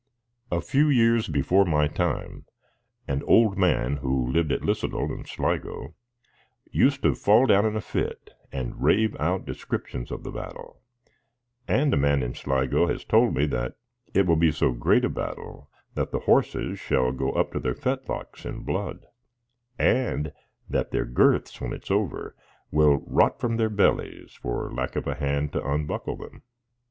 A 0.51 0.61
few 0.61 0.89
years 0.89 1.27
before 1.27 1.63
my 1.63 1.87
time, 1.87 2.47
an 3.07 3.21
old 3.27 3.55
man 3.55 3.97
who 3.97 4.31
lived 4.31 4.51
at 4.51 4.63
Lisadell, 4.63 5.11
in 5.11 5.25
Sligo, 5.25 5.93
used 6.71 7.03
to 7.03 7.13
fall 7.13 7.45
down 7.45 7.67
in 7.67 7.75
a 7.75 7.81
fit 7.81 8.31
and 8.51 8.81
rave 8.81 9.15
out 9.19 9.45
descriptions 9.45 10.09
of 10.09 10.23
the 10.23 10.31
Battle; 10.31 10.81
and 11.67 11.93
a 11.93 11.97
man 11.97 12.23
in 12.23 12.33
Sligo 12.33 12.87
has 12.87 13.05
told 13.05 13.35
me 13.35 13.45
that 13.45 13.75
it 14.11 14.25
will 14.25 14.35
be 14.37 14.51
so 14.51 14.71
great 14.71 15.05
a 15.05 15.07
battle 15.09 15.69
that 15.93 16.09
the 16.09 16.21
horses 16.21 16.79
shall 16.79 17.11
go 17.11 17.33
up 17.33 17.51
to 17.51 17.59
their 17.59 17.75
fetlocks 17.75 18.43
in 18.43 18.63
blood, 18.63 19.05
and 19.77 20.33
that 20.67 20.89
their 20.89 21.05
girths, 21.05 21.61
when 21.61 21.73
it 21.73 21.83
is 21.83 21.91
over, 21.91 22.35
will 22.71 23.03
rot 23.05 23.39
from 23.39 23.57
their 23.57 23.69
bellies 23.69 24.31
for 24.33 24.73
lack 24.73 24.95
of 24.95 25.05
a 25.05 25.13
hand 25.13 25.53
to 25.53 25.63
unbuckle 25.63 26.15
them. 26.15 26.41